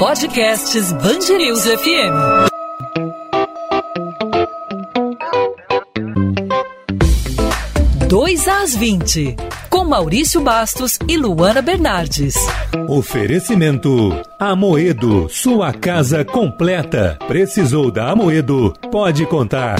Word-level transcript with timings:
Podcasts 0.00 0.92
Bangerils 0.92 1.66
FM. 1.66 2.48
Dois 8.08 8.48
às 8.48 8.74
20, 8.74 9.36
com 9.68 9.84
Maurício 9.84 10.40
Bastos 10.40 10.98
e 11.06 11.18
Luana 11.18 11.60
Bernardes. 11.60 12.34
Oferecimento 12.88 14.18
Amoedo, 14.38 15.28
sua 15.28 15.70
casa 15.74 16.24
completa. 16.24 17.18
Precisou 17.28 17.90
da 17.90 18.10
Amoedo? 18.10 18.72
Pode 18.90 19.26
contar. 19.26 19.76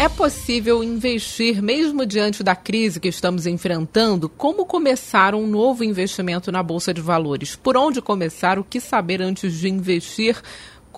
É 0.00 0.08
possível 0.08 0.84
investir 0.84 1.60
mesmo 1.60 2.06
diante 2.06 2.44
da 2.44 2.54
crise 2.54 3.00
que 3.00 3.08
estamos 3.08 3.46
enfrentando? 3.46 4.28
Como 4.28 4.64
começar 4.64 5.34
um 5.34 5.44
novo 5.44 5.82
investimento 5.82 6.52
na 6.52 6.62
Bolsa 6.62 6.94
de 6.94 7.00
Valores? 7.00 7.56
Por 7.56 7.76
onde 7.76 8.00
começar? 8.00 8.60
O 8.60 8.64
que 8.64 8.80
saber 8.80 9.20
antes 9.20 9.58
de 9.58 9.68
investir? 9.68 10.40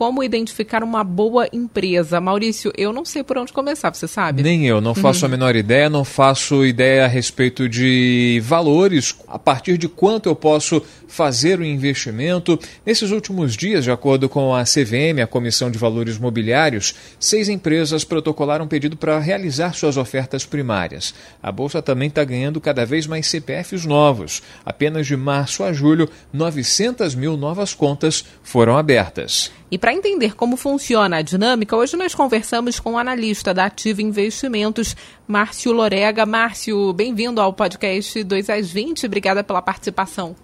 Como 0.01 0.25
identificar 0.25 0.83
uma 0.83 1.05
boa 1.05 1.47
empresa. 1.53 2.23
Maurício, 2.23 2.73
eu 2.75 2.91
não 2.91 3.05
sei 3.05 3.23
por 3.23 3.37
onde 3.37 3.53
começar, 3.53 3.95
você 3.95 4.09
sabe? 4.09 4.43
Nem 4.43 4.67
eu, 4.67 4.81
não 4.81 4.95
faço 4.95 5.27
uhum. 5.27 5.29
a 5.29 5.31
menor 5.31 5.55
ideia, 5.55 5.91
não 5.91 6.07
faço 6.07 6.65
ideia 6.65 7.05
a 7.05 7.07
respeito 7.07 7.69
de 7.69 8.41
valores, 8.43 9.15
a 9.29 9.39
partir 9.39 9.77
de 9.77 9.91
quanto 9.91 10.27
eu 10.27 10.35
posso 10.35 10.83
fazer 11.07 11.61
o 11.61 11.65
investimento. 11.65 12.59
Nesses 12.87 13.11
últimos 13.11 13.55
dias, 13.55 13.85
de 13.85 13.91
acordo 13.91 14.27
com 14.27 14.55
a 14.55 14.65
CVM, 14.65 15.21
a 15.23 15.27
Comissão 15.27 15.71
de 15.71 15.77
Valores 15.77 16.17
Mobiliários, 16.17 16.95
seis 17.19 17.51
empresas 17.51 18.03
protocolaram 18.03 18.65
um 18.65 18.69
pedido 18.69 18.97
para 18.97 19.19
realizar 19.19 19.75
suas 19.75 19.99
ofertas 19.99 20.47
primárias. 20.47 21.13
A 21.43 21.53
Bolsa 21.53 21.83
também 21.83 22.09
está 22.09 22.25
ganhando 22.25 22.59
cada 22.59 22.87
vez 22.87 23.07
mais 23.07 23.27
CPFs 23.27 23.85
novos. 23.85 24.43
Apenas 24.65 25.07
de 25.07 25.15
março 25.15 25.63
a 25.63 25.75
julho, 25.75 26.09
900 26.33 27.15
mil 27.15 27.37
novas 27.37 27.75
contas 27.75 28.25
foram 28.43 28.79
abertas. 28.79 29.53
E 29.71 29.79
para 29.79 29.95
entender 29.95 30.35
como 30.35 30.57
funciona 30.57 31.19
a 31.19 31.23
dinâmica, 31.23 31.77
hoje 31.77 31.97
nós 31.97 32.13
conversamos 32.13 32.81
com 32.81 32.95
o 32.95 32.99
analista 32.99 33.55
da 33.55 33.67
Ativa 33.67 34.03
Investimentos, 34.03 34.97
Márcio 35.29 35.71
Lorega. 35.71 36.27
Márcio, 36.27 36.93
bem-vindo 36.93 37.41
ao 37.41 37.53
podcast 37.53 38.25
2 38.25 38.51
às 38.51 38.69
20. 38.73 39.07
Obrigada 39.07 39.45
pela 39.45 39.63
participação. 39.63 40.35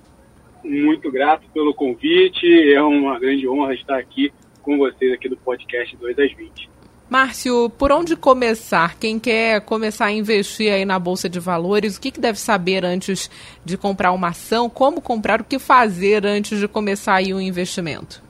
Muito 0.62 1.10
grato 1.10 1.42
pelo 1.52 1.74
convite. 1.74 2.46
É 2.72 2.80
uma 2.80 3.18
grande 3.18 3.48
honra 3.48 3.74
estar 3.74 3.98
aqui 3.98 4.32
com 4.62 4.78
vocês 4.78 5.12
aqui 5.12 5.28
do 5.28 5.36
podcast 5.36 5.96
2 5.96 6.18
às 6.20 6.32
20. 6.32 6.70
Márcio, 7.10 7.68
por 7.70 7.90
onde 7.90 8.14
começar? 8.14 8.96
Quem 8.96 9.18
quer 9.18 9.60
começar 9.60 10.06
a 10.06 10.12
investir 10.12 10.72
aí 10.72 10.84
na 10.84 11.00
Bolsa 11.00 11.28
de 11.28 11.40
Valores, 11.40 11.96
o 11.96 12.00
que, 12.00 12.12
que 12.12 12.20
deve 12.20 12.38
saber 12.38 12.84
antes 12.84 13.28
de 13.64 13.76
comprar 13.76 14.12
uma 14.12 14.28
ação? 14.28 14.70
Como 14.70 15.00
comprar? 15.00 15.40
O 15.40 15.44
que 15.44 15.58
fazer 15.58 16.24
antes 16.24 16.60
de 16.60 16.68
começar 16.68 17.14
aí 17.14 17.34
o 17.34 17.38
um 17.38 17.40
investimento? 17.40 18.25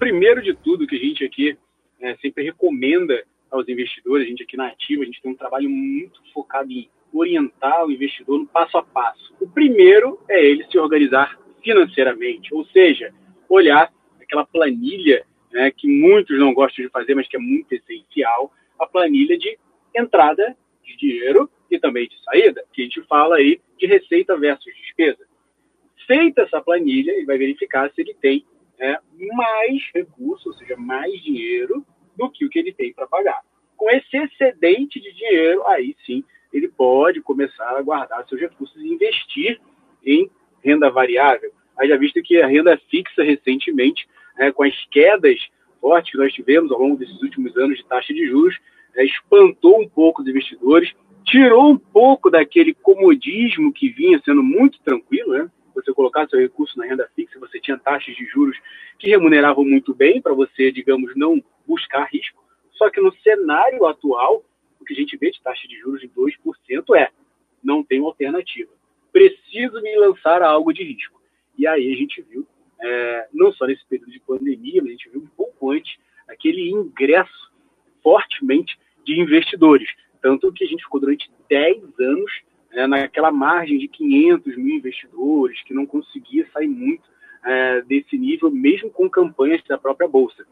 Primeiro 0.00 0.42
de 0.42 0.54
tudo 0.54 0.86
que 0.86 0.96
a 0.96 0.98
gente 0.98 1.22
aqui 1.22 1.56
né, 2.00 2.16
sempre 2.22 2.42
recomenda 2.42 3.22
aos 3.50 3.68
investidores, 3.68 4.26
a 4.26 4.30
gente 4.30 4.42
aqui 4.42 4.56
na 4.56 4.68
Ativa, 4.68 5.02
a 5.02 5.04
gente 5.04 5.20
tem 5.20 5.30
um 5.30 5.36
trabalho 5.36 5.68
muito 5.68 6.20
focado 6.32 6.72
em 6.72 6.88
orientar 7.12 7.84
o 7.84 7.92
investidor 7.92 8.38
no 8.38 8.46
passo 8.46 8.78
a 8.78 8.82
passo. 8.82 9.34
O 9.38 9.46
primeiro 9.46 10.18
é 10.28 10.42
ele 10.42 10.64
se 10.70 10.78
organizar 10.78 11.38
financeiramente, 11.62 12.54
ou 12.54 12.64
seja, 12.66 13.12
olhar 13.48 13.92
aquela 14.20 14.46
planilha 14.46 15.24
né, 15.52 15.70
que 15.70 15.86
muitos 15.86 16.38
não 16.38 16.54
gostam 16.54 16.84
de 16.84 16.90
fazer, 16.90 17.14
mas 17.14 17.28
que 17.28 17.36
é 17.36 17.40
muito 17.40 17.72
essencial, 17.74 18.50
a 18.78 18.86
planilha 18.86 19.36
de 19.36 19.58
entrada 19.94 20.56
de 20.82 20.96
dinheiro 20.96 21.50
e 21.70 21.78
também 21.78 22.08
de 22.08 22.16
saída, 22.24 22.64
que 22.72 22.80
a 22.80 22.84
gente 22.84 23.02
fala 23.02 23.36
aí 23.36 23.60
de 23.76 23.86
receita 23.86 24.36
versus 24.38 24.72
despesa. 24.76 25.26
Feita 26.06 26.42
essa 26.42 26.60
planilha, 26.62 27.12
ele 27.12 27.26
vai 27.26 27.36
verificar 27.36 27.90
se 27.92 28.00
ele 28.00 28.14
tem 28.14 28.46
né, 28.80 28.98
mais 29.34 29.82
recursos, 29.94 30.46
ou 30.46 30.54
seja, 30.54 30.74
mais 30.76 31.12
dinheiro 31.22 31.84
do 32.16 32.30
que 32.30 32.46
o 32.46 32.48
que 32.48 32.58
ele 32.58 32.72
tem 32.72 32.92
para 32.94 33.06
pagar. 33.06 33.40
Com 33.76 33.90
esse 33.90 34.16
excedente 34.16 34.98
de 34.98 35.12
dinheiro, 35.12 35.66
aí 35.66 35.94
sim 36.06 36.24
ele 36.52 36.66
pode 36.66 37.20
começar 37.20 37.76
a 37.76 37.82
guardar 37.82 38.26
seus 38.26 38.40
recursos 38.40 38.76
e 38.82 38.88
investir 38.88 39.60
em 40.04 40.28
renda 40.64 40.90
variável. 40.90 41.52
Haja 41.78 41.96
visto 41.96 42.20
que 42.22 42.40
a 42.42 42.46
renda 42.46 42.80
fixa 42.90 43.22
recentemente, 43.22 44.08
né, 44.36 44.50
com 44.50 44.64
as 44.64 44.74
quedas 44.90 45.38
fortes 45.80 46.10
que 46.10 46.18
nós 46.18 46.32
tivemos 46.32 46.72
ao 46.72 46.78
longo 46.78 46.96
desses 46.96 47.22
últimos 47.22 47.56
anos 47.56 47.76
de 47.76 47.84
taxa 47.84 48.12
de 48.12 48.26
juros, 48.26 48.58
né, 48.94 49.04
espantou 49.04 49.80
um 49.80 49.88
pouco 49.88 50.22
os 50.22 50.28
investidores, 50.28 50.92
tirou 51.24 51.70
um 51.70 51.78
pouco 51.78 52.30
daquele 52.30 52.74
comodismo 52.74 53.72
que 53.72 53.88
vinha 53.88 54.20
sendo 54.24 54.42
muito 54.42 54.80
tranquilo, 54.80 55.32
né? 55.34 55.50
Você 55.74 55.92
colocar 55.92 56.28
seu 56.28 56.38
recurso 56.38 56.78
na 56.78 56.86
renda 56.86 57.08
fixa, 57.14 57.38
você 57.38 57.60
tinha 57.60 57.78
taxas 57.78 58.14
de 58.14 58.24
juros 58.26 58.56
que 58.98 59.08
remuneravam 59.08 59.64
muito 59.64 59.94
bem 59.94 60.20
para 60.20 60.34
você, 60.34 60.70
digamos, 60.70 61.14
não 61.16 61.42
buscar 61.66 62.04
risco. 62.04 62.42
Só 62.72 62.90
que 62.90 63.00
no 63.00 63.12
cenário 63.16 63.84
atual, 63.86 64.44
o 64.80 64.84
que 64.84 64.94
a 64.94 64.96
gente 64.96 65.16
vê 65.16 65.30
de 65.30 65.40
taxa 65.42 65.68
de 65.68 65.78
juros 65.78 66.00
de 66.00 66.08
2% 66.08 66.96
é 66.96 67.10
não 67.62 67.82
tenho 67.82 68.06
alternativa. 68.06 68.70
Preciso 69.12 69.80
me 69.82 69.96
lançar 69.96 70.42
a 70.42 70.48
algo 70.48 70.72
de 70.72 70.82
risco. 70.82 71.20
E 71.58 71.66
aí 71.66 71.92
a 71.92 71.96
gente 71.96 72.22
viu, 72.22 72.46
é, 72.80 73.28
não 73.32 73.52
só 73.52 73.66
nesse 73.66 73.84
período 73.86 74.10
de 74.10 74.20
pandemia, 74.20 74.80
mas 74.80 74.88
a 74.88 74.92
gente 74.92 75.08
viu 75.10 75.20
um 75.20 75.36
pouco 75.36 75.70
antes, 75.70 75.98
aquele 76.28 76.70
ingresso 76.70 77.50
fortemente 78.02 78.78
de 79.04 79.20
investidores. 79.20 79.88
Tanto 80.22 80.52
que 80.52 80.64
a 80.64 80.66
gente 80.66 80.82
ficou 80.82 81.00
durante 81.00 81.30
10 81.48 81.82
anos 82.00 82.32
é, 82.72 82.86
naquela 82.86 83.30
margem 83.30 83.78
de 83.78 83.88
500 83.88 84.56
mil 84.56 84.76
investidores, 84.76 85.62
que 85.62 85.74
não 85.74 85.86
conseguia 85.86 86.46
sair 86.52 86.68
muito 86.68 87.08
é, 87.44 87.82
desse 87.82 88.16
nível, 88.16 88.50
mesmo 88.50 88.90
com 88.90 89.08
campanhas 89.08 89.62
da 89.64 89.78
própria 89.78 90.08
Bolsa. 90.08 90.46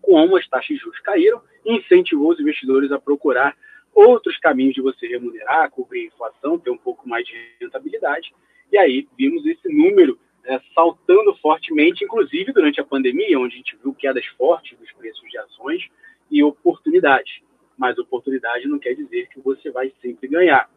Como 0.00 0.36
as 0.36 0.48
taxas 0.48 0.76
de 0.76 0.82
juros 0.82 0.98
caíram, 1.00 1.40
incentivou 1.64 2.30
os 2.30 2.40
investidores 2.40 2.90
a 2.90 2.98
procurar 2.98 3.56
outros 3.94 4.38
caminhos 4.38 4.74
de 4.74 4.80
você 4.80 5.06
remunerar, 5.06 5.70
cobrir 5.70 6.00
a 6.00 6.06
inflação, 6.06 6.58
ter 6.58 6.70
um 6.70 6.78
pouco 6.78 7.08
mais 7.08 7.26
de 7.26 7.34
rentabilidade. 7.60 8.32
E 8.70 8.78
aí 8.78 9.06
vimos 9.16 9.44
esse 9.46 9.68
número 9.68 10.18
é, 10.44 10.60
saltando 10.74 11.34
fortemente, 11.36 12.04
inclusive 12.04 12.52
durante 12.52 12.80
a 12.80 12.84
pandemia, 12.84 13.38
onde 13.38 13.54
a 13.54 13.58
gente 13.58 13.76
viu 13.76 13.94
quedas 13.94 14.26
fortes 14.38 14.76
dos 14.78 14.90
preços 14.92 15.28
de 15.30 15.38
ações 15.38 15.86
e 16.30 16.42
oportunidades. 16.42 17.40
Mas 17.76 17.98
oportunidade 17.98 18.66
não 18.66 18.78
quer 18.78 18.94
dizer 18.94 19.28
que 19.28 19.40
você 19.40 19.70
vai 19.70 19.92
sempre 20.00 20.26
ganhar 20.28 20.68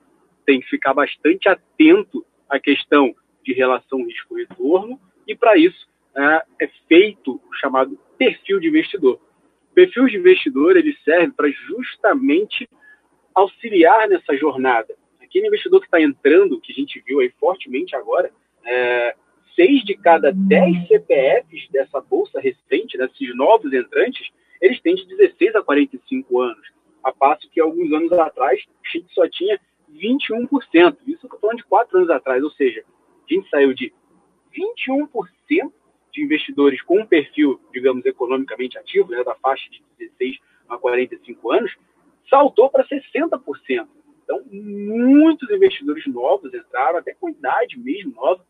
tem 0.46 0.60
que 0.60 0.70
ficar 0.70 0.94
bastante 0.94 1.50
atento 1.50 2.26
à 2.50 2.60
questão 2.60 3.14
de 3.44 3.54
relação 3.54 4.06
risco-retorno 4.06 5.00
e, 5.28 5.36
para 5.36 5.58
isso, 5.58 5.88
é, 6.16 6.42
é, 6.62 6.70
feito 6.88 7.36
o 7.36 7.54
chamado 7.56 8.00
perfil 8.18 8.60
de 8.60 8.68
investidor. 8.68 9.20
O 9.72 9.74
perfil 9.74 10.06
de 10.06 10.18
investidor 10.18 10.78
ele 10.78 10.96
serve 11.04 11.34
para 11.34 11.50
justamente 11.50 12.70
auxiliar 13.34 14.08
nessa 14.08 14.36
jornada. 14.38 14.96
Aquele 15.22 15.48
investidor 15.48 15.82
que 15.82 15.88
está 15.88 16.02
entrando, 16.02 16.62
que 16.62 16.72
a 16.72 16.76
gente 16.76 17.04
viu 17.06 17.20
aí 17.20 17.30
fortemente 17.38 17.96
agora, 17.96 18.32
é, 18.66 19.16
seis 19.56 19.84
de 19.84 19.96
cada 19.96 20.32
dez 20.32 20.88
CPFs 20.88 21.70
dessa 21.72 22.00
bolsa 22.02 22.40
recente, 22.40 22.98
desses 22.98 23.36
novos 23.36 23.74
entrantes, 23.74 24.30
eles 24.62 24.80
têm 24.82 24.96
de 24.96 25.06
16 25.06 25.56
a 25.56 25.62
45 25.62 26.42
anos. 26.42 26.68
A 27.04 27.12
passo 27.12 27.50
que 27.52 27.60
alguns 27.60 27.92
anos 27.92 28.12
atrás 28.14 28.60
a 28.84 28.98
gente 28.98 29.14
só 29.14 29.28
tinha 29.30 29.60
21%. 29.92 30.98
Isso 31.08 31.26
eu 31.26 31.28
estou 31.28 31.40
falando 31.40 31.58
de 31.58 31.66
quatro 31.66 31.98
anos 31.98 32.10
atrás, 32.10 32.44
ou 32.44 32.52
seja, 32.52 32.84
a 33.30 33.34
gente 33.34 33.50
saiu 33.50 33.74
de 33.74 33.94
21% 34.54 35.72
de 36.14 36.24
investidores 36.24 36.82
com 36.82 37.00
um 37.00 37.06
perfil, 37.06 37.60
digamos, 37.74 38.06
economicamente 38.06 38.78
ativo, 38.78 39.10
né, 39.10 39.24
da 39.24 39.36
faixa 39.36 39.70
de 39.70 39.84
16 40.00 40.38
a 40.70 40.78
45 40.78 41.52
anos, 41.52 41.76
saltou 42.30 42.70
para 42.70 42.88
60%. 42.88 43.88
Então, 44.24 44.42
muitos 44.52 45.50
investidores 45.50 46.06
novos 46.08 46.54
entraram, 46.54 46.98
até 46.98 47.14
com 47.14 47.30
idade 47.30 47.78
mesmo 47.78 48.14
nova, 48.14 48.44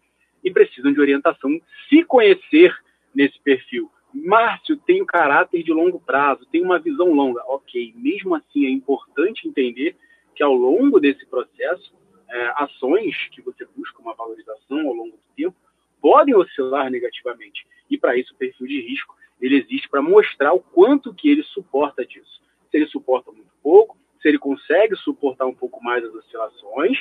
e 0.44 0.52
precisam 0.52 0.94
de 0.94 1.02
orientação, 1.02 1.60
se 1.90 2.04
conhecer 2.04 2.74
nesse 3.14 3.40
perfil. 3.42 3.92
Márcio 4.14 4.78
tem 4.78 5.02
um 5.02 5.06
caráter 5.06 5.64
de 5.64 5.74
longo 5.74 6.00
prazo, 6.00 6.46
tem 6.46 6.62
uma 6.62 6.80
visão 6.80 7.12
longa. 7.12 7.42
Ok, 7.48 7.94
mesmo 7.98 8.36
assim 8.36 8.66
é 8.66 8.70
importante 8.70 9.48
entender 9.48 9.98
que 10.36 10.44
ao 10.44 10.54
longo 10.54 11.00
desse 11.00 11.26
processo, 11.26 11.94
é, 12.30 12.54
ações 12.58 13.16
que 13.32 13.42
você 13.42 13.66
busca 13.76 14.02
uma 14.02 14.14
valorização 14.14 14.88
ao 14.88 14.94
longo 14.94 15.12
do 15.12 15.36
tempo 15.36 15.56
podem 16.02 16.36
oscilar 16.36 16.92
negativamente. 16.92 17.66
E 17.90 17.98
para 17.98 18.18
isso 18.18 18.34
o 18.34 18.38
perfil 18.38 18.68
de 18.68 18.82
risco 18.82 19.16
ele 19.42 19.58
existe 19.58 19.90
para 19.90 20.02
mostrar 20.02 20.54
o 20.54 20.60
quanto 20.60 21.14
que 21.14 21.30
ele 21.30 21.44
suporta 21.44 22.06
disso. 22.06 22.42
Se 22.70 22.78
ele 22.78 22.88
suporta 22.88 23.32
muito 23.32 23.52
pouco, 23.62 23.98
se 24.22 24.28
ele 24.28 24.40
consegue 24.40 24.96
suportar 24.96 25.46
um 25.46 25.54
pouco 25.54 25.84
mais 25.84 26.04
as 26.04 26.14
oscilações 26.14 26.98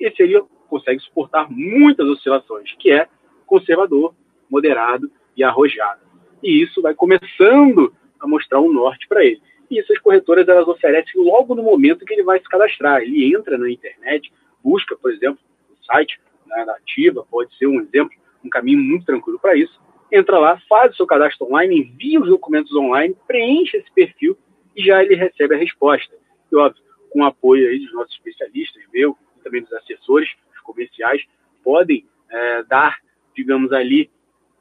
e 0.00 0.10
se 0.10 0.22
ele 0.22 0.42
consegue 0.68 1.00
suportar 1.00 1.50
muitas 1.50 2.06
oscilações, 2.06 2.72
que 2.78 2.90
é 2.90 3.08
conservador, 3.46 4.14
moderado 4.50 5.10
e 5.36 5.42
arrojado. 5.42 6.00
E 6.42 6.62
isso 6.62 6.82
vai 6.82 6.94
começando 6.94 7.94
a 8.20 8.26
mostrar 8.26 8.60
um 8.60 8.72
norte 8.72 9.06
para 9.08 9.24
ele. 9.24 9.40
E 9.70 9.80
essas 9.80 9.98
corretoras 9.98 10.48
elas 10.48 10.68
oferecem 10.68 11.22
logo 11.22 11.54
no 11.54 11.62
momento 11.62 12.04
que 12.04 12.14
ele 12.14 12.22
vai 12.22 12.38
se 12.38 12.48
cadastrar. 12.48 13.02
Ele 13.02 13.34
entra 13.34 13.58
na 13.58 13.70
internet, 13.70 14.32
busca, 14.62 14.96
por 14.96 15.12
exemplo, 15.12 15.38
o 15.70 15.84
site 15.84 16.20
né, 16.46 16.64
da 16.64 16.74
Ativa, 16.74 17.24
pode 17.30 17.56
ser 17.56 17.66
um 17.66 17.80
exemplo, 17.80 18.14
um 18.44 18.48
caminho 18.48 18.78
muito 18.78 19.06
tranquilo 19.06 19.38
para 19.38 19.56
isso. 19.56 19.80
entra 20.10 20.38
lá, 20.38 20.60
faz 20.68 20.92
o 20.92 20.96
seu 20.96 21.06
cadastro 21.06 21.46
online, 21.46 21.80
envia 21.80 22.20
os 22.20 22.28
documentos 22.28 22.74
online, 22.74 23.16
preenche 23.26 23.76
esse 23.76 23.90
perfil 23.92 24.36
e 24.74 24.84
já 24.84 25.02
ele 25.02 25.14
recebe 25.14 25.54
a 25.54 25.58
resposta. 25.58 26.14
E, 26.50 26.56
óbvio, 26.56 26.82
com 27.10 27.22
o 27.22 27.24
apoio 27.24 27.68
aí 27.68 27.78
dos 27.78 27.92
nossos 27.92 28.14
especialistas, 28.14 28.82
meu 28.92 29.16
e 29.38 29.42
também 29.42 29.62
dos 29.62 29.72
assessores, 29.72 30.28
os 30.54 30.60
comerciais, 30.60 31.22
podem 31.64 32.06
é, 32.30 32.62
dar, 32.64 32.98
digamos 33.34 33.72
ali, 33.72 34.10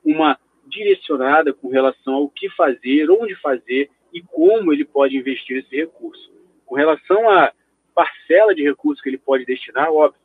uma 0.04 0.40
direcionada 0.68 1.54
com 1.54 1.70
relação 1.70 2.16
ao 2.16 2.30
que 2.30 2.50
fazer, 2.50 3.10
onde 3.10 3.36
fazer 3.36 3.90
e 4.16 4.22
como 4.22 4.72
ele 4.72 4.86
pode 4.86 5.18
investir 5.18 5.58
esse 5.58 5.76
recurso. 5.76 6.32
Com 6.66 6.76
relação 6.76 7.30
à 7.30 7.52
parcela 7.94 8.56
de 8.56 8.64
recursos 8.64 9.04
que 9.04 9.10
ele 9.10 9.18
pode 9.18 9.44
destinar, 9.44 9.92
óbvio, 9.92 10.22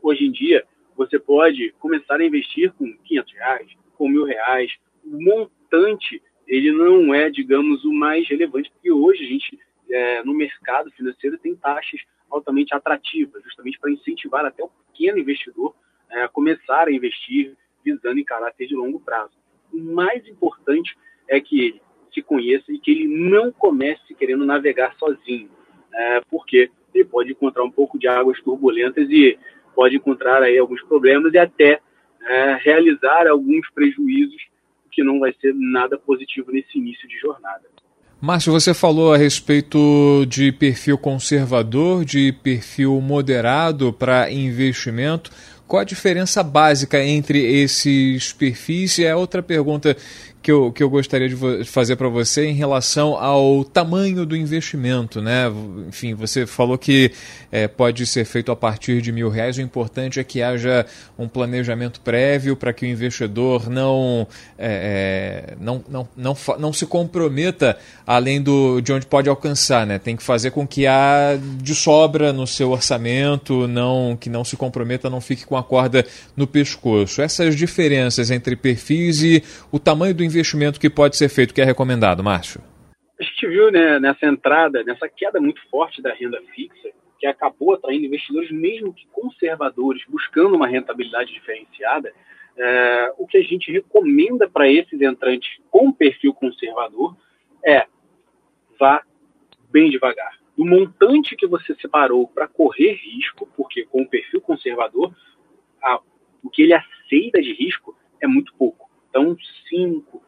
hoje 0.00 0.24
em 0.24 0.30
dia 0.30 0.64
você 0.96 1.18
pode 1.18 1.74
começar 1.80 2.20
a 2.20 2.24
investir 2.24 2.72
com 2.74 2.96
500 2.96 3.32
reais, 3.32 3.68
com 3.96 4.08
mil 4.08 4.24
reais. 4.24 4.72
O 5.04 5.20
montante 5.20 6.22
ele 6.46 6.70
não 6.70 7.12
é, 7.12 7.28
digamos, 7.28 7.84
o 7.84 7.92
mais 7.92 8.26
relevante, 8.28 8.70
porque 8.70 8.90
hoje 8.90 9.24
a 9.24 9.28
gente 9.28 9.58
é, 9.90 10.22
no 10.22 10.32
mercado 10.32 10.90
financeiro 10.92 11.36
tem 11.38 11.56
taxas 11.56 12.00
altamente 12.30 12.72
atrativas, 12.72 13.42
justamente 13.42 13.80
para 13.80 13.90
incentivar 13.90 14.44
até 14.44 14.62
o 14.62 14.70
pequeno 14.92 15.18
investidor 15.18 15.74
é, 16.10 16.22
a 16.22 16.28
começar 16.28 16.86
a 16.86 16.92
investir 16.92 17.56
visando 17.84 18.18
em 18.18 18.24
caráter 18.24 18.68
de 18.68 18.76
longo 18.76 19.00
prazo. 19.00 19.32
O 19.72 19.78
mais 19.78 20.24
importante 20.28 20.96
é 21.26 21.40
que 21.40 21.60
ele 21.60 21.82
se 22.12 22.22
conheça 22.22 22.72
e 22.72 22.78
que 22.78 22.90
ele 22.90 23.06
não 23.06 23.52
comece 23.52 24.14
querendo 24.18 24.44
navegar 24.44 24.94
sozinho, 24.98 25.48
é, 25.92 26.20
porque 26.30 26.70
ele 26.94 27.04
pode 27.04 27.32
encontrar 27.32 27.64
um 27.64 27.70
pouco 27.70 27.98
de 27.98 28.08
águas 28.08 28.40
turbulentas 28.42 29.08
e 29.10 29.38
pode 29.74 29.96
encontrar 29.96 30.42
aí 30.42 30.58
alguns 30.58 30.82
problemas 30.82 31.32
e 31.32 31.38
até 31.38 31.80
é, 32.22 32.54
realizar 32.62 33.26
alguns 33.26 33.68
prejuízos, 33.70 34.42
que 34.90 35.04
não 35.04 35.20
vai 35.20 35.32
ser 35.40 35.54
nada 35.54 35.96
positivo 35.96 36.50
nesse 36.50 36.78
início 36.78 37.08
de 37.08 37.16
jornada. 37.18 37.62
Márcio, 38.20 38.52
você 38.52 38.74
falou 38.74 39.14
a 39.14 39.16
respeito 39.16 40.26
de 40.26 40.50
perfil 40.50 40.98
conservador, 40.98 42.04
de 42.04 42.32
perfil 42.32 43.00
moderado 43.00 43.92
para 43.92 44.28
investimento. 44.28 45.30
Qual 45.68 45.80
a 45.80 45.84
diferença 45.84 46.42
básica 46.42 47.00
entre 47.00 47.38
esses 47.38 48.32
perfis? 48.32 48.98
E 48.98 49.06
a 49.06 49.16
outra 49.16 49.40
pergunta 49.40 49.96
que 50.48 50.52
eu, 50.52 50.72
que 50.72 50.82
eu 50.82 50.88
gostaria 50.88 51.28
de 51.28 51.36
fazer 51.66 51.96
para 51.96 52.08
você 52.08 52.46
em 52.46 52.54
relação 52.54 53.18
ao 53.18 53.62
tamanho 53.62 54.24
do 54.24 54.34
investimento, 54.34 55.20
né? 55.20 55.42
Enfim, 55.86 56.14
você 56.14 56.46
falou 56.46 56.78
que 56.78 57.12
é, 57.52 57.68
pode 57.68 58.06
ser 58.06 58.24
feito 58.24 58.50
a 58.50 58.56
partir 58.56 59.02
de 59.02 59.12
mil 59.12 59.28
reais. 59.28 59.58
O 59.58 59.60
importante 59.60 60.18
é 60.18 60.24
que 60.24 60.40
haja 60.40 60.86
um 61.18 61.28
planejamento 61.28 62.00
prévio 62.00 62.56
para 62.56 62.72
que 62.72 62.86
o 62.86 62.88
investidor 62.88 63.68
não, 63.68 64.26
é, 64.58 65.54
não, 65.60 65.84
não, 65.86 66.08
não, 66.16 66.36
não 66.58 66.72
se 66.72 66.86
comprometa 66.86 67.76
além 68.06 68.40
do, 68.40 68.80
de 68.80 68.90
onde 68.90 69.04
pode 69.04 69.28
alcançar, 69.28 69.86
né? 69.86 69.98
Tem 69.98 70.16
que 70.16 70.22
fazer 70.22 70.50
com 70.50 70.66
que 70.66 70.86
há 70.86 71.38
de 71.60 71.74
sobra 71.74 72.32
no 72.32 72.46
seu 72.46 72.70
orçamento, 72.70 73.68
não 73.68 74.16
que 74.18 74.30
não 74.30 74.44
se 74.44 74.56
comprometa, 74.56 75.10
não 75.10 75.20
fique 75.20 75.44
com 75.44 75.58
a 75.58 75.62
corda 75.62 76.06
no 76.34 76.46
pescoço. 76.46 77.20
Essas 77.20 77.54
diferenças 77.54 78.30
entre 78.30 78.56
perfis 78.56 79.22
e 79.22 79.44
o 79.70 79.78
tamanho 79.78 80.14
do 80.14 80.24
investimento 80.24 80.37
que 80.80 80.90
pode 80.90 81.16
ser 81.16 81.28
feito, 81.28 81.54
que 81.54 81.60
é 81.60 81.64
recomendado, 81.64 82.22
Márcio? 82.22 82.60
A 83.18 83.24
gente 83.24 83.46
viu 83.48 83.70
né, 83.70 83.98
nessa 83.98 84.26
entrada, 84.26 84.84
nessa 84.84 85.08
queda 85.08 85.40
muito 85.40 85.60
forte 85.68 86.00
da 86.00 86.12
renda 86.12 86.40
fixa, 86.54 86.90
que 87.18 87.26
acabou 87.26 87.74
atraindo 87.74 88.06
investidores, 88.06 88.50
mesmo 88.50 88.94
que 88.94 89.06
conservadores, 89.08 90.02
buscando 90.08 90.54
uma 90.54 90.68
rentabilidade 90.68 91.32
diferenciada. 91.32 92.12
É, 92.56 93.12
o 93.18 93.26
que 93.26 93.36
a 93.38 93.42
gente 93.42 93.72
recomenda 93.72 94.48
para 94.48 94.70
esses 94.70 95.00
entrantes 95.00 95.48
com 95.70 95.92
perfil 95.92 96.32
conservador 96.32 97.16
é 97.64 97.86
vá 98.78 99.02
bem 99.70 99.90
devagar. 99.90 100.38
Do 100.56 100.64
montante 100.64 101.36
que 101.36 101.46
você 101.46 101.74
separou 101.80 102.28
para 102.28 102.48
correr 102.48 102.94
risco, 102.94 103.48
porque 103.56 103.84
com 103.84 104.02
o 104.02 104.08
perfil 104.08 104.40
conservador, 104.40 105.14
a, 105.82 106.00
o 106.42 106.50
que 106.50 106.62
ele 106.62 106.74
aceita 106.74 107.40
de 107.40 107.52
risco 107.52 107.96
é 108.20 108.26
muito 108.26 108.52
pouco. 108.54 108.88
Então, 109.08 109.36
5, 109.68 110.22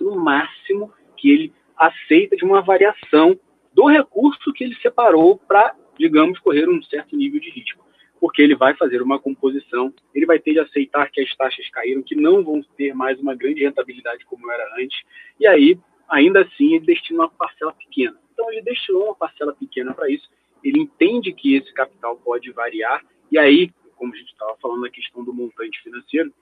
no 0.00 0.16
máximo 0.16 0.92
que 1.16 1.30
ele 1.30 1.52
aceita 1.76 2.36
de 2.36 2.44
uma 2.44 2.60
variação 2.60 3.38
do 3.72 3.86
recurso 3.86 4.52
que 4.52 4.64
ele 4.64 4.76
separou 4.76 5.36
para, 5.36 5.74
digamos, 5.98 6.38
correr 6.38 6.68
um 6.68 6.82
certo 6.82 7.16
nível 7.16 7.40
de 7.40 7.50
risco. 7.50 7.84
Porque 8.20 8.40
ele 8.40 8.54
vai 8.54 8.74
fazer 8.74 9.02
uma 9.02 9.18
composição, 9.18 9.92
ele 10.14 10.24
vai 10.24 10.38
ter 10.38 10.52
de 10.52 10.60
aceitar 10.60 11.10
que 11.10 11.20
as 11.20 11.36
taxas 11.36 11.68
caíram, 11.70 12.02
que 12.02 12.14
não 12.14 12.42
vão 12.42 12.62
ter 12.76 12.94
mais 12.94 13.20
uma 13.20 13.34
grande 13.34 13.64
rentabilidade 13.64 14.24
como 14.24 14.50
era 14.50 14.64
antes, 14.80 14.98
e 15.38 15.46
aí, 15.46 15.78
ainda 16.08 16.42
assim, 16.42 16.74
ele 16.74 16.86
destina 16.86 17.20
uma 17.20 17.28
parcela 17.28 17.72
pequena. 17.72 18.16
Então, 18.32 18.50
ele 18.50 18.62
destinou 18.62 19.06
uma 19.06 19.14
parcela 19.14 19.52
pequena 19.52 19.92
para 19.92 20.08
isso, 20.08 20.28
ele 20.62 20.80
entende 20.80 21.32
que 21.32 21.56
esse 21.56 21.72
capital 21.74 22.16
pode 22.16 22.50
variar, 22.52 23.04
e 23.30 23.38
aí, 23.38 23.70
como 23.96 24.14
a 24.14 24.16
gente 24.16 24.30
estava 24.30 24.56
falando 24.62 24.82
na 24.82 24.90
questão 24.90 25.22
do 25.24 25.34
montante 25.34 25.82
financeiro, 25.82 26.32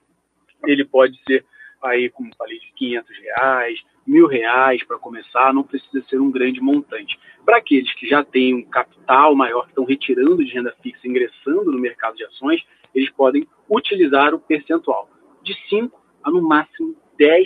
ele 0.65 0.85
pode 0.85 1.19
ser 1.27 1.45
aí, 1.89 2.09
como 2.09 2.35
falei, 2.35 2.59
de 2.59 2.71
500 2.73 3.17
reais, 3.17 3.79
mil 4.05 4.27
reais 4.27 4.83
para 4.83 4.97
começar, 4.97 5.53
não 5.53 5.63
precisa 5.63 6.03
ser 6.09 6.19
um 6.19 6.31
grande 6.31 6.61
montante. 6.61 7.17
Para 7.45 7.57
aqueles 7.57 7.93
que 7.95 8.07
já 8.07 8.23
têm 8.23 8.55
um 8.55 8.63
capital 8.63 9.35
maior, 9.35 9.63
que 9.63 9.69
estão 9.69 9.85
retirando 9.85 10.43
de 10.43 10.53
renda 10.53 10.75
fixa, 10.81 11.07
ingressando 11.07 11.71
no 11.71 11.79
mercado 11.79 12.15
de 12.15 12.25
ações, 12.25 12.61
eles 12.93 13.09
podem 13.11 13.47
utilizar 13.69 14.33
o 14.33 14.39
percentual 14.39 15.09
de 15.43 15.53
5% 15.71 15.91
a 16.23 16.31
no 16.31 16.41
máximo 16.41 16.95
10% 17.19 17.45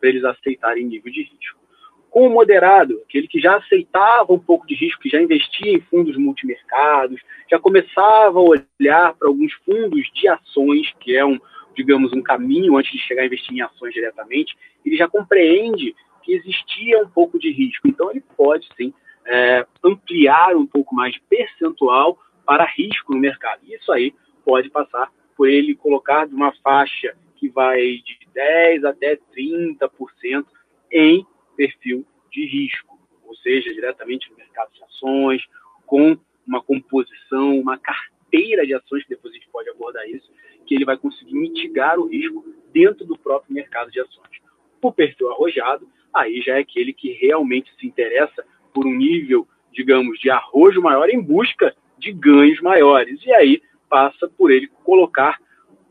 para 0.00 0.08
eles 0.08 0.24
aceitarem 0.24 0.86
nível 0.86 1.12
de 1.12 1.22
risco. 1.22 1.64
Com 2.10 2.28
o 2.28 2.30
moderado, 2.30 3.02
aquele 3.04 3.26
que 3.26 3.40
já 3.40 3.56
aceitava 3.56 4.32
um 4.32 4.38
pouco 4.38 4.66
de 4.66 4.74
risco, 4.74 5.02
que 5.02 5.08
já 5.08 5.20
investia 5.20 5.72
em 5.72 5.80
fundos 5.80 6.16
multimercados, 6.16 7.20
já 7.50 7.58
começava 7.58 8.38
a 8.38 8.42
olhar 8.42 9.14
para 9.14 9.28
alguns 9.28 9.52
fundos 9.64 10.08
de 10.14 10.28
ações, 10.28 10.92
que 11.00 11.16
é 11.16 11.24
um, 11.24 11.40
digamos, 11.74 12.12
um 12.12 12.22
caminho 12.22 12.76
antes 12.76 12.92
de 12.92 12.98
chegar 12.98 13.22
a 13.22 13.26
investir 13.26 13.54
em 13.54 13.60
ações 13.60 13.92
diretamente, 13.92 14.56
ele 14.84 14.96
já 14.96 15.08
compreende 15.08 15.94
que 16.22 16.32
existia 16.32 17.02
um 17.02 17.08
pouco 17.08 17.38
de 17.38 17.50
risco. 17.50 17.86
Então, 17.86 18.10
ele 18.10 18.22
pode, 18.36 18.68
sim, 18.76 18.92
é, 19.26 19.66
ampliar 19.82 20.56
um 20.56 20.66
pouco 20.66 20.94
mais 20.94 21.12
de 21.12 21.20
percentual 21.28 22.18
para 22.46 22.64
risco 22.64 23.12
no 23.12 23.20
mercado. 23.20 23.60
Isso 23.66 23.90
aí 23.92 24.14
pode 24.44 24.70
passar 24.70 25.10
por 25.36 25.48
ele 25.48 25.74
colocar 25.74 26.26
uma 26.28 26.52
faixa 26.62 27.16
que 27.36 27.48
vai 27.48 27.80
de 27.80 28.18
10% 28.34 28.84
até 28.84 29.18
30% 29.36 30.46
em 30.92 31.26
perfil 31.56 32.06
de 32.30 32.46
risco, 32.46 32.98
ou 33.24 33.34
seja, 33.36 33.72
diretamente 33.72 34.30
no 34.30 34.36
mercado 34.36 34.72
de 34.72 34.82
ações, 34.84 35.42
com 35.86 36.16
uma 36.46 36.62
composição, 36.62 37.58
uma 37.58 37.78
carteira 37.78 38.66
de 38.66 38.74
ações, 38.74 39.02
que 39.04 39.10
depois 39.10 39.32
a 39.32 39.36
gente 39.36 39.48
pode 39.50 39.68
abordar 39.70 40.06
isso, 40.08 40.30
que 40.64 40.74
ele 40.74 40.84
vai 40.84 40.96
conseguir 40.96 41.34
mitigar 41.34 41.98
o 41.98 42.06
risco 42.06 42.44
dentro 42.72 43.04
do 43.04 43.16
próprio 43.16 43.54
mercado 43.54 43.90
de 43.90 44.00
ações. 44.00 44.40
O 44.82 44.92
perfil 44.92 45.30
arrojado, 45.30 45.88
aí 46.12 46.40
já 46.42 46.56
é 46.56 46.60
aquele 46.60 46.92
que 46.92 47.12
realmente 47.12 47.72
se 47.78 47.86
interessa 47.86 48.44
por 48.72 48.86
um 48.86 48.94
nível, 48.94 49.46
digamos, 49.72 50.18
de 50.18 50.30
arrojo 50.30 50.82
maior 50.82 51.08
em 51.08 51.20
busca 51.20 51.74
de 51.98 52.12
ganhos 52.12 52.60
maiores. 52.60 53.24
E 53.24 53.32
aí 53.32 53.62
passa 53.88 54.28
por 54.28 54.50
ele 54.50 54.68
colocar 54.82 55.40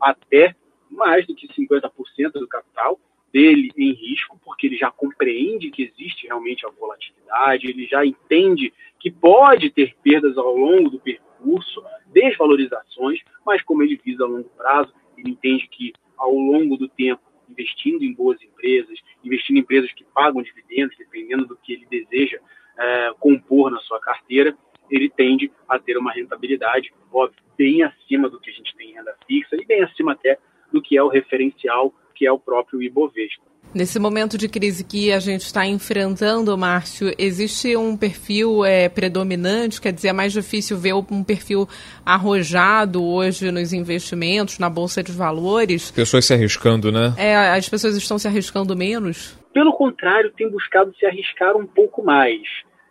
até 0.00 0.54
mais 0.90 1.26
do 1.26 1.34
que 1.34 1.48
50% 1.48 2.32
do 2.32 2.46
capital 2.46 3.00
dele 3.32 3.72
em 3.76 3.92
risco, 3.92 4.38
porque 4.44 4.68
ele 4.68 4.76
já 4.76 4.90
compreende 4.90 5.70
que 5.70 5.82
existe 5.82 6.26
realmente 6.26 6.64
a 6.64 6.70
volatilidade, 6.70 7.68
ele 7.68 7.84
já 7.86 8.06
entende 8.06 8.72
que 9.00 9.10
pode 9.10 9.70
ter 9.70 9.96
perdas 10.02 10.38
ao 10.38 10.56
longo 10.56 10.88
do 10.88 11.00
desvalorizações, 12.06 13.20
mas 13.44 13.62
como 13.62 13.82
ele 13.82 14.00
visa 14.02 14.24
a 14.24 14.26
longo 14.26 14.48
prazo, 14.50 14.92
ele 15.16 15.30
entende 15.30 15.68
que 15.68 15.92
ao 16.16 16.32
longo 16.32 16.76
do 16.76 16.88
tempo, 16.88 17.22
investindo 17.48 18.02
em 18.02 18.12
boas 18.12 18.40
empresas, 18.42 18.98
investindo 19.22 19.56
em 19.56 19.60
empresas 19.60 19.92
que 19.92 20.04
pagam 20.04 20.42
dividendos, 20.42 20.96
dependendo 20.96 21.46
do 21.46 21.56
que 21.56 21.72
ele 21.74 21.86
deseja 21.86 22.38
é, 22.78 23.12
compor 23.18 23.70
na 23.70 23.78
sua 23.80 24.00
carteira, 24.00 24.56
ele 24.90 25.08
tende 25.08 25.50
a 25.68 25.78
ter 25.78 25.96
uma 25.96 26.12
rentabilidade, 26.12 26.92
óbvio, 27.12 27.42
bem 27.56 27.82
acima 27.82 28.28
do 28.28 28.40
que 28.40 28.50
a 28.50 28.52
gente 28.52 28.74
tem 28.76 28.90
em 28.90 28.94
renda 28.94 29.16
fixa 29.26 29.56
e 29.56 29.64
bem 29.64 29.82
acima 29.82 30.12
até 30.12 30.38
do 30.72 30.82
que 30.82 30.96
é 30.96 31.02
o 31.02 31.08
referencial 31.08 31.94
que 32.14 32.26
é 32.26 32.32
o 32.32 32.38
próprio 32.38 32.82
Ibovespa. 32.82 33.53
Nesse 33.74 33.98
momento 33.98 34.38
de 34.38 34.48
crise 34.48 34.84
que 34.84 35.12
a 35.12 35.18
gente 35.18 35.40
está 35.40 35.66
enfrentando, 35.66 36.56
Márcio, 36.56 37.12
existe 37.18 37.76
um 37.76 37.96
perfil 37.96 38.64
é, 38.64 38.88
predominante? 38.88 39.80
Quer 39.80 39.92
dizer, 39.92 40.08
é 40.08 40.12
mais 40.12 40.32
difícil 40.32 40.78
ver 40.78 40.94
um 40.94 41.24
perfil 41.24 41.68
arrojado 42.06 43.04
hoje 43.04 43.50
nos 43.50 43.72
investimentos, 43.72 44.60
na 44.60 44.70
Bolsa 44.70 45.02
de 45.02 45.10
Valores? 45.10 45.90
Pessoas 45.90 46.24
se 46.24 46.32
arriscando, 46.32 46.92
né? 46.92 47.14
É, 47.18 47.34
as 47.34 47.68
pessoas 47.68 47.96
estão 47.96 48.16
se 48.16 48.28
arriscando 48.28 48.76
menos? 48.76 49.36
Pelo 49.52 49.72
contrário, 49.72 50.30
tem 50.36 50.48
buscado 50.48 50.94
se 50.96 51.04
arriscar 51.04 51.56
um 51.56 51.66
pouco 51.66 52.04
mais. 52.04 52.42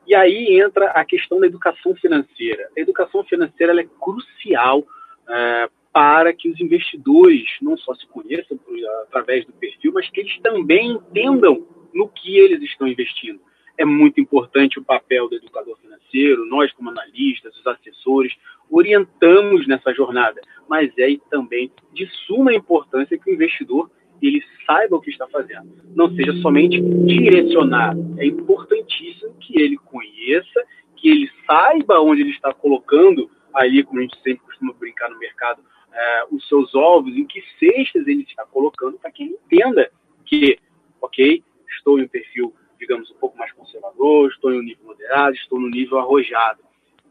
E 0.06 0.14
aí 0.14 0.60
entra 0.62 0.88
a 0.92 1.06
questão 1.06 1.40
da 1.40 1.48
educação 1.48 1.96
financeira. 1.96 2.68
A 2.78 2.82
educação 2.82 3.24
financeira 3.24 3.74
é 3.80 3.86
crucial 4.02 4.84
é, 5.30 5.70
para 5.94 6.34
que 6.34 6.50
os 6.50 6.60
investidores 6.60 7.46
não 7.62 7.78
só 7.78 7.94
se 7.94 8.08
conheçam 8.08 8.60
através 9.04 9.46
do 9.46 9.54
perfil, 9.54 9.92
mas 9.94 10.10
que 10.10 10.22
eles 10.22 10.40
também 10.42 10.94
entendam 10.94 11.68
no 11.94 12.10
que 12.10 12.36
eles 12.36 12.62
estão 12.64 12.88
investindo. 12.88 13.40
É 13.78 13.86
muito 13.86 14.20
importante 14.20 14.80
o 14.80 14.84
papel 14.84 15.30
do 15.30 15.36
educador 15.36 15.78
financeiro, 15.78 16.46
nós 16.46 16.72
como 16.74 16.90
analistas, 16.90 17.56
os 17.56 17.68
assessores, 17.68 18.34
orientamos 18.70 19.68
nessa 19.68 19.94
jornada, 19.94 20.42
mas 20.68 20.92
é 20.98 21.16
também 21.30 21.72
de 21.94 22.08
suma 22.26 22.54
importância 22.54 23.18
que 23.18 23.30
o 23.30 23.34
investidor 23.34 23.90
ele 24.22 24.42
saiba 24.66 24.96
o 24.96 25.02
que 25.02 25.10
está 25.10 25.28
fazendo, 25.28 25.70
não 25.96 26.10
seja 26.16 26.34
somente 26.42 26.80
direcionado. 27.06 28.16
É 28.18 28.26
importantíssimo 28.26 29.36
que 29.40 29.62
ele 29.62 29.78
conheça, 29.78 30.64
que 30.96 31.10
ele 31.10 31.30
saiba 31.46 32.00
onde 32.00 32.22
ele 32.22 32.32
está 32.32 32.54
colocando 32.54 33.30
ali, 33.54 33.84
como 33.84 34.00
a 34.00 34.04
gente 34.04 34.18
sempre 34.22 34.40
costuma 34.46 34.74
brincar 34.74 35.10
no 35.10 35.20
mercado, 35.20 35.62
é, 35.94 36.26
os 36.32 36.48
seus 36.48 36.74
ovos, 36.74 37.16
em 37.16 37.26
que 37.26 37.44
cestas 37.60 38.08
ele 38.08 38.24
está 38.24 38.46
colocando, 38.46 38.98
para 38.98 39.12
que 39.12 39.24
ele 39.24 39.40
entenda 39.46 39.92
que, 40.26 40.58
ok, 41.02 41.44
estou 41.70 42.00
em 42.00 42.04
um 42.04 42.08
perfil, 42.08 42.54
digamos, 42.80 43.12
um 43.12 43.16
pouco 43.16 43.38
mais 43.38 43.52
conservador, 43.54 44.30
estou 44.30 44.52
em 44.52 44.60
um 44.60 44.64
nível 44.64 44.86
moderado, 44.86 45.36
estou 45.36 45.60
no 45.60 45.70
nível 45.70 46.00
arrojado. 46.00 46.62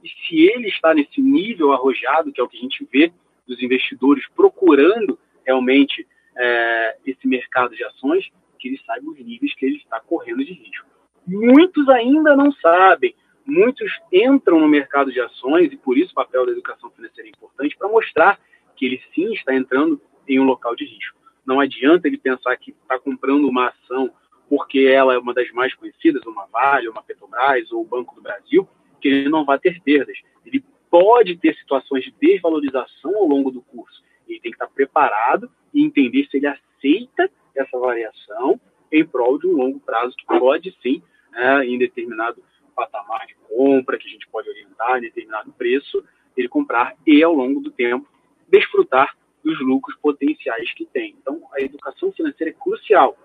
E 0.02 0.08
se 0.08 0.40
ele 0.48 0.68
está 0.68 0.92
nesse 0.92 1.20
nível 1.20 1.72
arrojado, 1.72 2.32
que 2.32 2.40
é 2.40 2.44
o 2.44 2.48
que 2.48 2.58
a 2.58 2.60
gente 2.60 2.86
vê 2.92 3.12
dos 3.46 3.62
investidores 3.62 4.24
procurando 4.34 5.18
realmente 5.46 6.06
é, 6.36 6.96
esse 7.06 7.26
mercado 7.26 7.74
de 7.76 7.84
ações, 7.84 8.28
que 8.58 8.68
ele 8.68 8.80
saiba 8.86 9.10
os 9.10 9.18
níveis 9.18 9.54
que 9.54 9.66
ele 9.66 9.76
está 9.76 10.00
correndo 10.00 10.44
de 10.44 10.52
risco. 10.52 10.86
Muitos 11.26 11.88
ainda 11.88 12.36
não 12.36 12.52
sabem, 12.52 13.14
muitos 13.46 13.90
entram 14.12 14.60
no 14.60 14.68
mercado 14.68 15.12
de 15.12 15.20
ações 15.20 15.72
e 15.72 15.76
por 15.76 15.96
isso 15.96 16.12
o 16.12 16.14
papel 16.14 16.46
da 16.46 16.52
educação 16.52 16.90
financeira 16.90 17.28
é 17.28 17.30
importante 17.30 17.76
para 17.76 17.88
mostrar 17.88 18.40
que 18.82 18.86
ele 18.86 19.00
sim 19.14 19.32
está 19.32 19.54
entrando 19.54 20.00
em 20.26 20.40
um 20.40 20.44
local 20.44 20.74
de 20.74 20.84
risco. 20.84 21.16
Não 21.46 21.60
adianta 21.60 22.08
ele 22.08 22.18
pensar 22.18 22.56
que 22.56 22.72
está 22.72 22.98
comprando 22.98 23.48
uma 23.48 23.68
ação 23.68 24.10
porque 24.48 24.80
ela 24.80 25.14
é 25.14 25.18
uma 25.18 25.32
das 25.32 25.48
mais 25.52 25.72
conhecidas, 25.72 26.26
uma 26.26 26.46
Vale, 26.46 26.88
uma 26.88 27.00
Petrobras 27.00 27.70
ou 27.70 27.82
o 27.82 27.86
Banco 27.86 28.12
do 28.16 28.20
Brasil, 28.20 28.68
que 29.00 29.06
ele 29.06 29.28
não 29.28 29.44
vai 29.44 29.56
ter 29.60 29.80
perdas. 29.82 30.18
Ele 30.44 30.64
pode 30.90 31.36
ter 31.36 31.54
situações 31.54 32.02
de 32.02 32.12
desvalorização 32.20 33.14
ao 33.14 33.24
longo 33.24 33.52
do 33.52 33.62
curso. 33.62 34.02
Ele 34.26 34.40
tem 34.40 34.50
que 34.50 34.56
estar 34.56 34.66
preparado 34.66 35.48
e 35.72 35.84
entender 35.84 36.26
se 36.28 36.38
ele 36.38 36.48
aceita 36.48 37.30
essa 37.54 37.78
variação 37.78 38.60
em 38.90 39.06
prol 39.06 39.38
de 39.38 39.46
um 39.46 39.52
longo 39.52 39.78
prazo 39.78 40.12
que 40.16 40.26
pode 40.26 40.76
sim, 40.82 41.00
é, 41.36 41.64
em 41.64 41.78
determinado 41.78 42.42
patamar 42.74 43.28
de 43.28 43.36
compra, 43.48 43.96
que 43.96 44.08
a 44.08 44.10
gente 44.10 44.26
pode 44.26 44.48
orientar 44.48 44.98
em 44.98 45.02
determinado 45.02 45.52
preço, 45.52 46.02
ele 46.36 46.48
comprar 46.48 46.96
e 47.06 47.22
ao 47.22 47.32
longo 47.32 47.60
do 47.60 47.70
tempo 47.70 48.11
desfrutar 48.52 49.16
dos 49.42 49.58
lucros 49.60 49.96
potenciais 49.96 50.72
que 50.74 50.84
tem. 50.84 51.16
Então, 51.20 51.40
a 51.54 51.60
educação 51.60 52.12
financeira 52.12 52.50
é 52.50 52.54
crucial, 52.54 53.16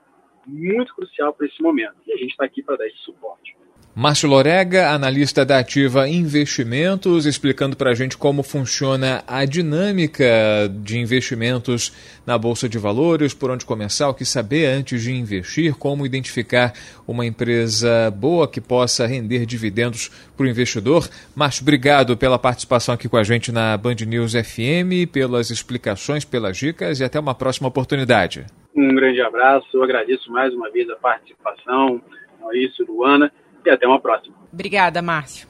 muito 0.48 0.96
crucial 0.96 1.34
para 1.34 1.46
esse 1.46 1.62
momento. 1.62 1.98
E 2.08 2.14
a 2.14 2.18
gente 2.18 2.32
está 2.32 2.46
aqui 2.46 2.64
para 2.64 2.78
dar 2.78 2.88
esse 2.88 2.98
suporte. 3.00 3.56
Márcio 4.00 4.30
Lorega, 4.30 4.92
analista 4.92 5.44
da 5.44 5.58
Ativa 5.58 6.08
Investimentos, 6.08 7.26
explicando 7.26 7.76
para 7.76 7.90
a 7.90 7.96
gente 7.96 8.16
como 8.16 8.44
funciona 8.44 9.24
a 9.26 9.44
dinâmica 9.44 10.24
de 10.72 11.00
investimentos 11.00 11.92
na 12.24 12.38
Bolsa 12.38 12.70
de 12.70 12.78
Valores, 12.78 13.34
por 13.34 13.50
onde 13.50 13.66
começar, 13.66 14.08
o 14.08 14.14
que 14.14 14.24
saber 14.24 14.68
antes 14.68 15.02
de 15.02 15.12
investir, 15.12 15.74
como 15.74 16.06
identificar 16.06 16.74
uma 17.08 17.26
empresa 17.26 18.12
boa 18.12 18.48
que 18.48 18.62
possa 18.62 19.08
render 19.08 19.48
dividendos 19.48 20.12
para 20.38 20.46
o 20.46 20.48
investidor. 20.48 21.10
Márcio, 21.36 21.64
obrigado 21.64 22.16
pela 22.16 22.38
participação 22.38 22.94
aqui 22.94 23.10
com 23.10 23.18
a 23.18 23.24
gente 23.24 23.52
na 23.52 23.76
Band 23.78 23.96
News 24.06 24.34
FM, 24.34 25.10
pelas 25.12 25.50
explicações, 25.50 26.24
pelas 26.24 26.56
dicas 26.56 27.00
e 27.00 27.04
até 27.04 27.20
uma 27.20 27.34
próxima 27.34 27.68
oportunidade. 27.68 28.46
Um 28.76 28.94
grande 28.94 29.24
abraço, 29.24 29.66
eu 29.74 29.82
agradeço 29.82 30.32
mais 30.32 30.54
uma 30.54 30.70
vez 30.70 30.88
a 30.88 30.96
participação, 30.98 32.00
Maurício, 32.40 32.86
Luana 32.86 33.32
e 33.66 33.70
até 33.70 33.88
uma 33.88 34.00
próxima. 34.00 34.36
Obrigada, 34.52 35.02
Márcio. 35.02 35.48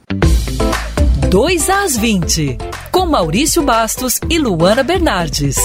2 1.30 1.70
às 1.70 1.96
20, 1.96 2.56
com 2.90 3.06
Maurício 3.06 3.62
Bastos 3.62 4.18
e 4.30 4.38
Luana 4.38 4.82
Bernardes. 4.82 5.56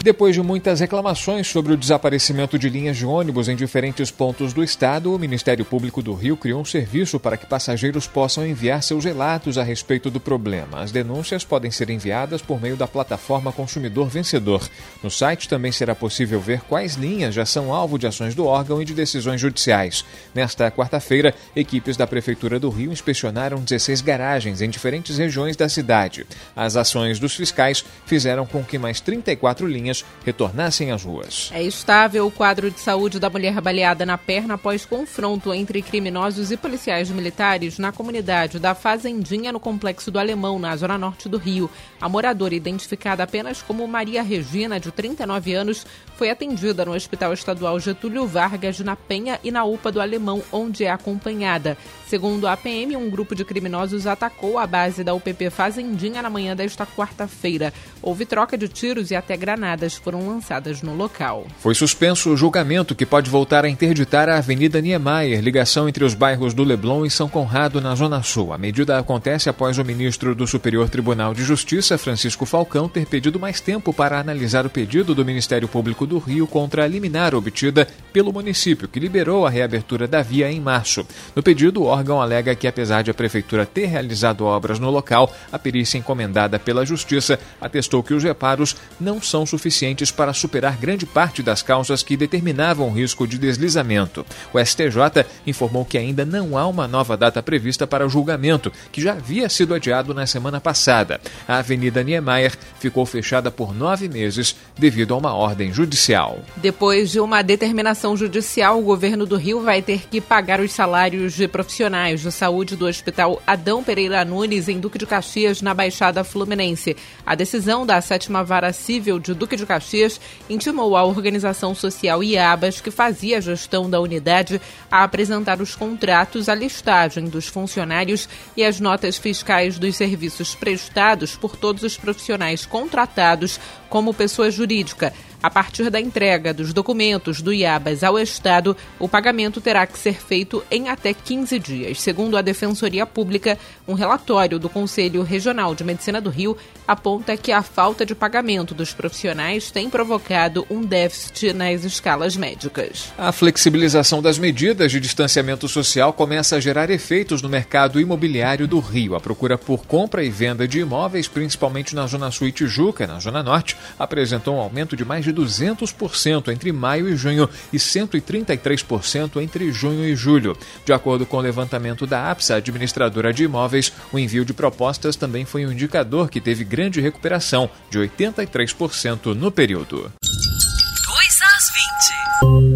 Depois 0.00 0.32
de 0.32 0.40
muitas 0.40 0.78
reclamações 0.78 1.48
sobre 1.48 1.72
o 1.72 1.76
desaparecimento 1.76 2.56
de 2.56 2.68
linhas 2.68 2.96
de 2.96 3.04
ônibus 3.04 3.48
em 3.48 3.56
diferentes 3.56 4.12
pontos 4.12 4.52
do 4.52 4.62
estado, 4.62 5.12
o 5.12 5.18
Ministério 5.18 5.64
Público 5.64 6.00
do 6.00 6.14
Rio 6.14 6.36
criou 6.36 6.60
um 6.60 6.64
serviço 6.64 7.18
para 7.18 7.36
que 7.36 7.44
passageiros 7.44 8.06
possam 8.06 8.46
enviar 8.46 8.80
seus 8.80 9.04
relatos 9.04 9.58
a 9.58 9.64
respeito 9.64 10.08
do 10.08 10.20
problema. 10.20 10.80
As 10.80 10.92
denúncias 10.92 11.44
podem 11.44 11.72
ser 11.72 11.90
enviadas 11.90 12.40
por 12.40 12.62
meio 12.62 12.76
da 12.76 12.86
plataforma 12.86 13.50
Consumidor 13.50 14.08
Vencedor. 14.08 14.68
No 15.02 15.10
site 15.10 15.48
também 15.48 15.72
será 15.72 15.96
possível 15.96 16.40
ver 16.40 16.60
quais 16.60 16.94
linhas 16.94 17.34
já 17.34 17.44
são 17.44 17.74
alvo 17.74 17.98
de 17.98 18.06
ações 18.06 18.36
do 18.36 18.46
órgão 18.46 18.80
e 18.80 18.84
de 18.84 18.94
decisões 18.94 19.40
judiciais. 19.40 20.04
Nesta 20.32 20.70
quarta-feira, 20.70 21.34
equipes 21.56 21.96
da 21.96 22.06
Prefeitura 22.06 22.60
do 22.60 22.70
Rio 22.70 22.92
inspecionaram 22.92 23.58
16 23.58 24.00
garagens 24.02 24.62
em 24.62 24.70
diferentes 24.70 25.18
regiões 25.18 25.56
da 25.56 25.68
cidade. 25.68 26.24
As 26.54 26.76
ações 26.76 27.18
dos 27.18 27.34
fiscais 27.34 27.84
fizeram 28.06 28.46
com 28.46 28.62
que 28.62 28.78
mais 28.78 29.00
34 29.00 29.66
linhas 29.66 29.87
retornassem 30.24 30.90
às 30.90 31.04
ruas. 31.04 31.50
É 31.52 31.62
estável 31.62 32.26
o 32.26 32.30
quadro 32.30 32.70
de 32.70 32.80
saúde 32.80 33.18
da 33.18 33.30
mulher 33.30 33.60
baleada 33.60 34.04
na 34.04 34.18
perna 34.18 34.54
após 34.54 34.84
confronto 34.84 35.52
entre 35.52 35.82
criminosos 35.82 36.50
e 36.50 36.56
policiais 36.56 37.10
militares 37.10 37.78
na 37.78 37.92
comunidade 37.92 38.58
da 38.58 38.74
Fazendinha, 38.74 39.52
no 39.52 39.60
Complexo 39.60 40.10
do 40.10 40.18
Alemão, 40.18 40.58
na 40.58 40.76
zona 40.76 40.98
norte 40.98 41.28
do 41.28 41.38
Rio. 41.38 41.70
A 42.00 42.08
moradora, 42.08 42.54
identificada 42.54 43.22
apenas 43.22 43.62
como 43.62 43.86
Maria 43.86 44.22
Regina, 44.22 44.80
de 44.80 44.90
39 44.90 45.54
anos, 45.54 45.86
foi 46.16 46.30
atendida 46.30 46.84
no 46.84 46.94
Hospital 46.94 47.32
Estadual 47.32 47.78
Getúlio 47.78 48.26
Vargas, 48.26 48.80
na 48.80 48.96
Penha 48.96 49.38
e 49.44 49.50
na 49.50 49.64
UPA 49.64 49.92
do 49.92 50.00
Alemão, 50.00 50.42
onde 50.52 50.84
é 50.84 50.90
acompanhada. 50.90 51.76
Segundo 52.06 52.48
a 52.48 52.56
PM, 52.56 52.96
um 52.96 53.10
grupo 53.10 53.34
de 53.34 53.44
criminosos 53.44 54.06
atacou 54.06 54.58
a 54.58 54.66
base 54.66 55.04
da 55.04 55.14
UPP 55.14 55.50
Fazendinha 55.50 56.22
na 56.22 56.30
manhã 56.30 56.56
desta 56.56 56.86
quarta-feira. 56.86 57.72
Houve 58.00 58.24
troca 58.24 58.56
de 58.56 58.66
tiros 58.66 59.10
e 59.10 59.16
até 59.16 59.36
granadas 59.36 59.77
foram 59.96 60.26
lançadas 60.26 60.82
no 60.82 60.94
local. 60.94 61.46
Foi 61.58 61.74
suspenso 61.74 62.30
o 62.30 62.36
julgamento 62.36 62.94
que 62.94 63.06
pode 63.06 63.30
voltar 63.30 63.64
a 63.64 63.68
interditar 63.68 64.28
a 64.28 64.38
Avenida 64.38 64.80
Niemeyer, 64.80 65.40
ligação 65.40 65.88
entre 65.88 66.04
os 66.04 66.14
bairros 66.14 66.52
do 66.52 66.64
Leblon 66.64 67.06
e 67.06 67.10
São 67.10 67.28
Conrado, 67.28 67.80
na 67.80 67.94
Zona 67.94 68.22
Sul. 68.22 68.52
A 68.52 68.58
medida 68.58 68.98
acontece 68.98 69.48
após 69.48 69.78
o 69.78 69.84
ministro 69.84 70.34
do 70.34 70.46
Superior 70.46 70.88
Tribunal 70.88 71.32
de 71.32 71.44
Justiça, 71.44 71.96
Francisco 71.96 72.44
Falcão, 72.44 72.88
ter 72.88 73.06
pedido 73.06 73.38
mais 73.38 73.60
tempo 73.60 73.92
para 73.92 74.18
analisar 74.18 74.66
o 74.66 74.70
pedido 74.70 75.14
do 75.14 75.24
Ministério 75.24 75.68
Público 75.68 76.06
do 76.06 76.18
Rio 76.18 76.46
contra 76.46 76.84
a 76.84 76.88
liminar 76.88 77.34
obtida 77.34 77.86
pelo 78.12 78.32
município, 78.32 78.88
que 78.88 78.98
liberou 78.98 79.46
a 79.46 79.50
reabertura 79.50 80.08
da 80.08 80.22
via 80.22 80.50
em 80.50 80.60
março. 80.60 81.06
No 81.36 81.42
pedido, 81.42 81.82
o 81.82 81.86
órgão 81.86 82.20
alega 82.20 82.54
que, 82.54 82.66
apesar 82.66 83.02
de 83.02 83.10
a 83.10 83.14
Prefeitura 83.14 83.64
ter 83.64 83.86
realizado 83.86 84.44
obras 84.44 84.78
no 84.78 84.90
local, 84.90 85.32
a 85.52 85.58
perícia 85.58 85.98
encomendada 85.98 86.58
pela 86.58 86.84
Justiça 86.84 87.38
atestou 87.60 88.02
que 88.02 88.14
os 88.14 88.24
reparos 88.24 88.76
não 89.00 89.22
são 89.22 89.46
suficientes 89.46 89.67
suficientes 89.68 90.10
para 90.10 90.32
superar 90.32 90.76
grande 90.76 91.04
parte 91.04 91.42
das 91.42 91.62
causas 91.62 92.02
que 92.02 92.16
determinavam 92.16 92.88
o 92.88 92.92
risco 92.92 93.26
de 93.26 93.38
deslizamento. 93.38 94.24
O 94.52 94.58
STJ 94.58 95.26
informou 95.46 95.84
que 95.84 95.98
ainda 95.98 96.24
não 96.24 96.56
há 96.56 96.66
uma 96.66 96.88
nova 96.88 97.16
data 97.16 97.42
prevista 97.42 97.86
para 97.86 98.06
o 98.06 98.08
julgamento, 98.08 98.72
que 98.90 99.02
já 99.02 99.12
havia 99.12 99.48
sido 99.48 99.74
adiado 99.74 100.14
na 100.14 100.26
semana 100.26 100.60
passada. 100.60 101.20
A 101.46 101.58
Avenida 101.58 102.02
Niemeyer 102.02 102.56
ficou 102.80 103.04
fechada 103.04 103.50
por 103.50 103.74
nove 103.74 104.08
meses 104.08 104.56
devido 104.76 105.12
a 105.12 105.18
uma 105.18 105.34
ordem 105.34 105.72
judicial. 105.72 106.38
Depois 106.56 107.10
de 107.10 107.20
uma 107.20 107.42
determinação 107.42 108.16
judicial, 108.16 108.78
o 108.78 108.84
governo 108.84 109.26
do 109.26 109.36
Rio 109.36 109.60
vai 109.60 109.82
ter 109.82 110.08
que 110.08 110.20
pagar 110.20 110.60
os 110.60 110.72
salários 110.72 111.34
de 111.34 111.46
profissionais 111.46 112.22
de 112.22 112.32
saúde 112.32 112.74
do 112.74 112.86
Hospital 112.86 113.42
Adão 113.46 113.82
Pereira 113.82 114.24
Nunes, 114.24 114.68
em 114.68 114.80
Duque 114.80 114.98
de 114.98 115.06
Caxias, 115.06 115.60
na 115.60 115.74
Baixada 115.74 116.24
Fluminense. 116.24 116.96
A 117.26 117.34
decisão 117.34 117.84
da 117.84 118.00
sétima 118.00 118.42
vara 118.42 118.72
civil 118.72 119.18
de 119.18 119.34
Duque 119.34 119.57
de 119.58 119.66
Caxias 119.66 120.20
intimou 120.48 120.96
a 120.96 121.04
organização 121.04 121.74
social 121.74 122.22
IABAS, 122.22 122.80
que 122.80 122.90
fazia 122.90 123.38
a 123.38 123.40
gestão 123.40 123.90
da 123.90 124.00
unidade, 124.00 124.60
a 124.90 125.04
apresentar 125.04 125.60
os 125.60 125.74
contratos, 125.74 126.48
a 126.48 126.54
listagem 126.54 127.26
dos 127.26 127.46
funcionários 127.46 128.28
e 128.56 128.64
as 128.64 128.80
notas 128.80 129.18
fiscais 129.18 129.78
dos 129.78 129.96
serviços 129.96 130.54
prestados 130.54 131.36
por 131.36 131.56
todos 131.56 131.82
os 131.82 131.96
profissionais 131.96 132.64
contratados 132.64 133.60
como 133.88 134.14
pessoa 134.14 134.50
jurídica. 134.50 135.12
A 135.40 135.48
partir 135.48 135.88
da 135.88 136.00
entrega 136.00 136.52
dos 136.52 136.72
documentos 136.72 137.40
do 137.40 137.52
IABAS 137.52 138.02
ao 138.02 138.18
Estado, 138.18 138.76
o 138.98 139.08
pagamento 139.08 139.60
terá 139.60 139.86
que 139.86 139.96
ser 139.96 140.14
feito 140.14 140.64
em 140.68 140.88
até 140.88 141.14
15 141.14 141.58
dias. 141.60 142.00
Segundo 142.00 142.36
a 142.36 142.42
Defensoria 142.42 143.06
Pública, 143.06 143.56
um 143.86 143.94
relatório 143.94 144.58
do 144.58 144.68
Conselho 144.68 145.22
Regional 145.22 145.76
de 145.76 145.84
Medicina 145.84 146.20
do 146.20 146.28
Rio 146.28 146.56
aponta 146.88 147.36
que 147.36 147.52
a 147.52 147.62
falta 147.62 148.04
de 148.04 148.16
pagamento 148.16 148.74
dos 148.74 148.92
profissionais 148.92 149.70
tem 149.70 149.88
provocado 149.88 150.66
um 150.68 150.80
déficit 150.80 151.52
nas 151.52 151.84
escalas 151.84 152.36
médicas. 152.36 153.12
A 153.16 153.30
flexibilização 153.30 154.20
das 154.20 154.38
medidas 154.38 154.90
de 154.90 154.98
distanciamento 154.98 155.68
social 155.68 156.12
começa 156.12 156.56
a 156.56 156.60
gerar 156.60 156.90
efeitos 156.90 157.42
no 157.42 157.48
mercado 157.48 158.00
imobiliário 158.00 158.66
do 158.66 158.80
Rio. 158.80 159.14
A 159.14 159.20
procura 159.20 159.56
por 159.56 159.86
compra 159.86 160.24
e 160.24 160.30
venda 160.30 160.66
de 160.66 160.80
imóveis, 160.80 161.28
principalmente 161.28 161.94
na 161.94 162.08
Zona 162.08 162.32
Sul 162.32 162.48
e 162.48 162.52
Tijuca, 162.52 163.06
na 163.06 163.20
Zona 163.20 163.40
Norte, 163.40 163.76
apresentou 163.96 164.56
um 164.56 164.60
aumento 164.60 164.96
de 164.96 165.04
mais 165.04 165.27
de 165.32 165.40
200% 165.40 166.48
entre 166.52 166.72
maio 166.72 167.08
e 167.08 167.16
junho 167.16 167.48
e 167.72 167.76
133% 167.76 169.40
entre 169.42 169.70
junho 169.72 170.04
e 170.04 170.16
julho. 170.16 170.56
De 170.84 170.92
acordo 170.92 171.26
com 171.26 171.36
o 171.36 171.40
levantamento 171.40 172.06
da 172.06 172.30
APSA, 172.30 172.56
administradora 172.56 173.32
de 173.32 173.44
imóveis, 173.44 173.92
o 174.12 174.18
envio 174.18 174.44
de 174.44 174.52
propostas 174.52 175.16
também 175.16 175.44
foi 175.44 175.66
um 175.66 175.72
indicador 175.72 176.30
que 176.30 176.40
teve 176.40 176.64
grande 176.64 177.00
recuperação, 177.00 177.70
de 177.90 177.98
83% 177.98 179.34
no 179.34 179.50
período. 179.50 180.12
2 180.22 181.38
às 181.42 182.60
20. 182.62 182.67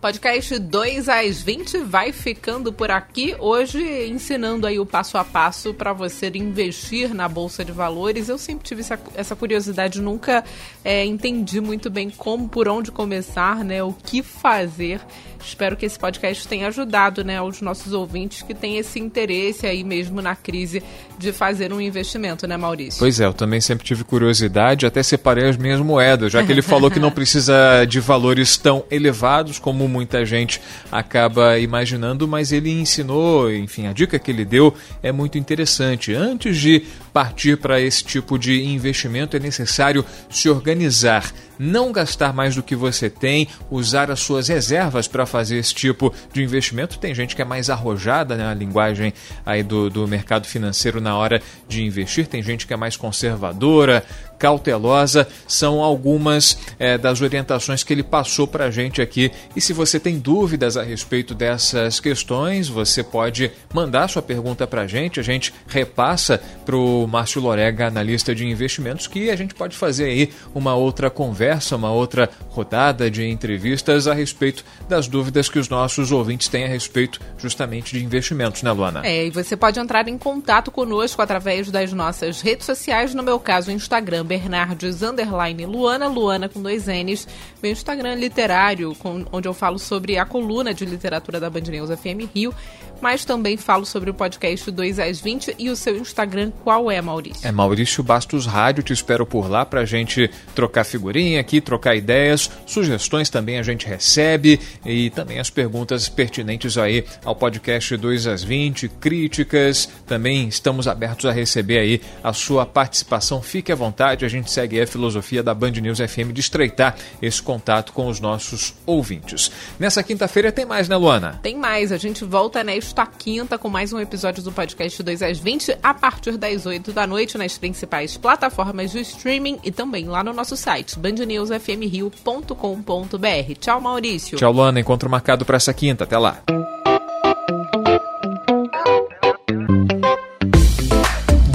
Podcast 0.00 0.56
2 0.60 1.08
às 1.08 1.42
20 1.42 1.78
vai 1.78 2.12
ficando 2.12 2.72
por 2.72 2.88
aqui. 2.88 3.34
Hoje 3.40 4.06
ensinando 4.06 4.64
aí 4.64 4.78
o 4.78 4.86
passo 4.86 5.18
a 5.18 5.24
passo 5.24 5.74
para 5.74 5.92
você 5.92 6.30
investir 6.34 7.12
na 7.12 7.28
Bolsa 7.28 7.64
de 7.64 7.72
Valores. 7.72 8.28
Eu 8.28 8.38
sempre 8.38 8.64
tive 8.64 8.82
essa, 8.82 8.98
essa 9.16 9.34
curiosidade, 9.34 10.00
nunca 10.00 10.44
é, 10.84 11.04
entendi 11.04 11.60
muito 11.60 11.90
bem 11.90 12.10
como, 12.10 12.48
por 12.48 12.68
onde 12.68 12.92
começar, 12.92 13.64
né? 13.64 13.82
O 13.82 13.92
que 13.92 14.22
fazer. 14.22 15.00
Espero 15.44 15.76
que 15.76 15.86
esse 15.86 15.98
podcast 15.98 16.46
tenha 16.46 16.68
ajudado 16.68 17.24
né, 17.24 17.38
aos 17.38 17.60
nossos 17.60 17.92
ouvintes 17.92 18.42
que 18.42 18.54
têm 18.54 18.76
esse 18.76 18.98
interesse 18.98 19.66
aí 19.66 19.82
mesmo 19.82 20.20
na 20.20 20.34
crise 20.34 20.82
de 21.18 21.32
fazer 21.32 21.72
um 21.72 21.80
investimento, 21.80 22.46
né, 22.46 22.56
Maurício? 22.56 22.98
Pois 22.98 23.20
é, 23.20 23.26
eu 23.26 23.32
também 23.32 23.60
sempre 23.60 23.84
tive 23.84 24.04
curiosidade, 24.04 24.86
até 24.86 25.02
separei 25.02 25.48
as 25.48 25.56
minhas 25.56 25.80
moedas, 25.80 26.32
já 26.32 26.42
que 26.42 26.52
ele 26.52 26.62
falou 26.62 26.90
que 26.90 27.00
não 27.00 27.10
precisa 27.12 27.84
de 27.84 28.00
valores 28.00 28.56
tão 28.56 28.84
elevados 28.90 29.58
como 29.58 29.88
muita 29.88 30.24
gente 30.24 30.60
acaba 30.90 31.58
imaginando, 31.58 32.28
mas 32.28 32.52
ele 32.52 32.70
ensinou, 32.70 33.52
enfim, 33.52 33.86
a 33.86 33.92
dica 33.92 34.18
que 34.18 34.30
ele 34.30 34.44
deu 34.44 34.74
é 35.02 35.10
muito 35.10 35.38
interessante. 35.38 36.14
Antes 36.14 36.56
de 36.58 36.84
partir 37.12 37.56
para 37.58 37.80
esse 37.80 38.04
tipo 38.04 38.38
de 38.38 38.64
investimento, 38.64 39.36
é 39.36 39.40
necessário 39.40 40.04
se 40.30 40.48
organizar, 40.48 41.32
não 41.58 41.90
gastar 41.90 42.32
mais 42.32 42.54
do 42.54 42.62
que 42.62 42.76
você 42.76 43.10
tem, 43.10 43.48
usar 43.70 44.10
as 44.10 44.20
suas 44.20 44.48
reservas 44.48 45.08
para 45.08 45.26
fazer 45.28 45.58
esse 45.58 45.74
tipo 45.74 46.12
de 46.32 46.42
investimento. 46.42 46.98
Tem 46.98 47.14
gente 47.14 47.36
que 47.36 47.42
é 47.42 47.44
mais 47.44 47.70
arrojada, 47.70 48.36
né, 48.36 48.46
a 48.46 48.54
linguagem 48.54 49.12
aí 49.44 49.62
do, 49.62 49.88
do 49.88 50.08
mercado 50.08 50.46
financeiro 50.46 51.00
na 51.00 51.16
hora 51.16 51.40
de 51.68 51.84
investir, 51.84 52.26
tem 52.26 52.42
gente 52.42 52.66
que 52.66 52.72
é 52.72 52.76
mais 52.76 52.96
conservadora, 52.96 54.04
cautelosa, 54.38 55.26
são 55.46 55.82
algumas 55.82 56.58
é, 56.78 56.96
das 56.96 57.20
orientações 57.20 57.82
que 57.82 57.92
ele 57.92 58.02
passou 58.02 58.46
para 58.46 58.66
a 58.66 58.70
gente 58.70 59.02
aqui. 59.02 59.30
E 59.56 59.60
se 59.60 59.72
você 59.72 59.98
tem 59.98 60.18
dúvidas 60.18 60.76
a 60.76 60.82
respeito 60.82 61.34
dessas 61.34 62.00
questões, 62.00 62.68
você 62.68 63.02
pode 63.02 63.50
mandar 63.72 64.08
sua 64.08 64.22
pergunta 64.22 64.66
para 64.66 64.82
a 64.82 64.86
gente, 64.86 65.20
a 65.20 65.22
gente 65.22 65.52
repassa 65.66 66.40
para 66.64 66.76
o 66.76 67.06
Márcio 67.06 67.40
Lorega, 67.40 67.86
analista 67.86 68.34
de 68.34 68.46
investimentos, 68.46 69.06
que 69.06 69.30
a 69.30 69.36
gente 69.36 69.54
pode 69.54 69.76
fazer 69.76 70.04
aí 70.04 70.30
uma 70.54 70.74
outra 70.74 71.10
conversa, 71.10 71.76
uma 71.76 71.90
outra 71.90 72.30
rodada 72.50 73.10
de 73.10 73.26
entrevistas 73.26 74.06
a 74.06 74.14
respeito 74.14 74.64
das 74.88 75.08
dúvidas 75.08 75.48
que 75.48 75.58
os 75.58 75.68
nossos 75.68 76.12
ouvintes 76.12 76.48
têm 76.48 76.64
a 76.64 76.68
respeito 76.68 77.20
justamente 77.38 77.98
de 77.98 78.04
investimentos, 78.04 78.62
né, 78.62 78.70
Luana? 78.70 79.02
É, 79.04 79.26
e 79.26 79.30
você 79.30 79.56
pode 79.56 79.78
entrar 79.78 80.06
em 80.08 80.18
contato 80.18 80.70
conosco 80.70 81.20
através 81.22 81.70
das 81.70 81.92
nossas 81.92 82.40
redes 82.40 82.66
sociais, 82.66 83.14
no 83.14 83.22
meu 83.22 83.38
caso, 83.40 83.70
o 83.70 83.74
Instagram 83.74 84.24
Bernardes 84.28 85.02
underline 85.02 85.66
Luana, 85.66 86.06
Luana 86.06 86.48
com 86.48 86.62
dois 86.62 86.86
N's, 86.86 87.26
meu 87.62 87.72
Instagram 87.72 88.14
literário, 88.14 88.94
com, 88.96 89.24
onde 89.32 89.48
eu 89.48 89.54
falo 89.54 89.78
sobre 89.78 90.18
a 90.18 90.24
coluna 90.24 90.72
de 90.74 90.84
literatura 90.84 91.40
da 91.40 91.48
Band 91.50 91.62
News 91.62 91.90
FM 91.90 92.30
Rio, 92.32 92.54
mas 93.00 93.24
também 93.24 93.56
falo 93.56 93.86
sobre 93.86 94.10
o 94.10 94.14
podcast 94.14 94.70
2 94.70 94.98
às 94.98 95.20
20 95.20 95.54
e 95.58 95.70
o 95.70 95.76
seu 95.76 95.96
Instagram 95.96 96.50
qual 96.62 96.90
é, 96.90 97.00
Maurício? 97.00 97.46
É 97.46 97.52
Maurício 97.52 98.02
Bastos 98.02 98.46
Rádio, 98.46 98.82
te 98.82 98.92
espero 98.92 99.24
por 99.24 99.48
lá 99.48 99.64
pra 99.64 99.84
gente 99.84 100.30
trocar 100.54 100.84
figurinha 100.84 101.40
aqui, 101.40 101.60
trocar 101.60 101.94
ideias, 101.94 102.50
sugestões 102.66 103.30
também 103.30 103.58
a 103.58 103.62
gente 103.62 103.86
recebe 103.86 104.60
e 104.84 105.10
também 105.10 105.38
as 105.38 105.50
perguntas 105.50 106.08
pertinentes 106.08 106.76
aí 106.76 107.04
ao 107.24 107.34
podcast 107.34 107.96
2 107.96 108.26
às 108.26 108.42
20, 108.42 108.88
críticas, 108.88 109.88
também 110.06 110.48
estamos 110.48 110.88
abertos 110.88 111.26
a 111.26 111.32
receber 111.32 111.78
aí 111.78 112.00
a 112.22 112.32
sua 112.32 112.66
participação, 112.66 113.40
fique 113.40 113.72
à 113.72 113.74
vontade 113.74 114.17
a 114.24 114.28
gente 114.28 114.50
segue 114.50 114.80
a 114.80 114.86
filosofia 114.86 115.42
da 115.42 115.52
Band 115.54 115.72
News 115.72 115.98
FM 115.98 116.32
de 116.32 116.40
estreitar 116.40 116.96
esse 117.20 117.42
contato 117.42 117.92
com 117.92 118.08
os 118.08 118.20
nossos 118.20 118.74
ouvintes. 118.86 119.50
Nessa 119.78 120.02
quinta-feira 120.02 120.50
tem 120.52 120.64
mais, 120.64 120.88
né, 120.88 120.96
Luana? 120.96 121.38
Tem 121.42 121.56
mais. 121.56 121.92
A 121.92 121.96
gente 121.96 122.24
volta 122.24 122.64
nesta 122.64 123.06
quinta 123.06 123.58
com 123.58 123.68
mais 123.68 123.92
um 123.92 124.00
episódio 124.00 124.42
do 124.42 124.50
podcast 124.52 125.02
2 125.02 125.22
às 125.22 125.38
20 125.38 125.78
a 125.82 125.92
partir 125.94 126.36
das 126.36 126.66
8 126.66 126.92
da 126.92 127.06
noite 127.06 127.38
nas 127.38 127.56
principais 127.58 128.16
plataformas 128.16 128.92
de 128.92 129.00
streaming 129.00 129.58
e 129.64 129.70
também 129.70 130.06
lá 130.06 130.24
no 130.24 130.32
nosso 130.32 130.56
site 130.56 130.98
bandnewsfmrio.com.br. 130.98 133.54
Tchau, 133.58 133.80
Maurício. 133.80 134.38
Tchau, 134.38 134.52
Luana. 134.52 134.80
Encontro 134.80 135.08
marcado 135.08 135.44
para 135.44 135.56
essa 135.56 135.72
quinta. 135.72 136.04
Até 136.04 136.18
lá. 136.18 136.42